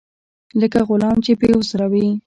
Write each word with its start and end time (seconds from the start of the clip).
لکه 0.59 0.79
غلام 0.89 1.17
چې 1.25 1.31
بې 1.39 1.47
عذره 1.59 1.87
وي. 1.91 2.05